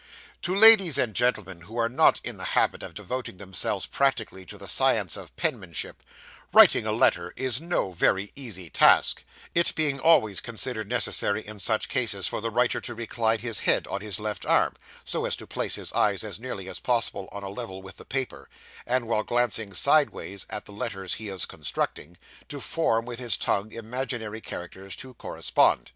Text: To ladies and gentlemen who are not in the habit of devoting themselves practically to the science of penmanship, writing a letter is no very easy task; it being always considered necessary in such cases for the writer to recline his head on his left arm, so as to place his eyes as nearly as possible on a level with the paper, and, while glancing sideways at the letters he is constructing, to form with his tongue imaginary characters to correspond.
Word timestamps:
To 0.41 0.55
ladies 0.55 0.97
and 0.97 1.13
gentlemen 1.15 1.61
who 1.61 1.77
are 1.77 1.87
not 1.87 2.19
in 2.23 2.37
the 2.37 2.43
habit 2.57 2.81
of 2.81 2.95
devoting 2.95 3.37
themselves 3.37 3.85
practically 3.85 4.47
to 4.47 4.57
the 4.57 4.67
science 4.67 5.15
of 5.15 5.35
penmanship, 5.35 6.01
writing 6.51 6.87
a 6.87 6.91
letter 6.91 7.33
is 7.35 7.61
no 7.61 7.91
very 7.91 8.31
easy 8.35 8.67
task; 8.71 9.23
it 9.53 9.75
being 9.75 9.99
always 9.99 10.39
considered 10.39 10.89
necessary 10.89 11.45
in 11.45 11.59
such 11.59 11.87
cases 11.87 12.25
for 12.25 12.41
the 12.41 12.49
writer 12.49 12.81
to 12.81 12.95
recline 12.95 13.37
his 13.37 13.59
head 13.59 13.85
on 13.85 14.01
his 14.01 14.19
left 14.19 14.43
arm, 14.43 14.73
so 15.05 15.25
as 15.25 15.35
to 15.35 15.45
place 15.45 15.75
his 15.75 15.93
eyes 15.93 16.23
as 16.23 16.39
nearly 16.39 16.67
as 16.67 16.79
possible 16.79 17.29
on 17.31 17.43
a 17.43 17.49
level 17.49 17.83
with 17.83 17.97
the 17.97 18.03
paper, 18.05 18.49
and, 18.87 19.07
while 19.07 19.21
glancing 19.21 19.71
sideways 19.71 20.47
at 20.49 20.65
the 20.65 20.71
letters 20.73 21.13
he 21.13 21.29
is 21.29 21.45
constructing, 21.45 22.17
to 22.49 22.59
form 22.59 23.05
with 23.05 23.19
his 23.19 23.37
tongue 23.37 23.71
imaginary 23.71 24.41
characters 24.41 24.95
to 24.95 25.13
correspond. 25.13 25.87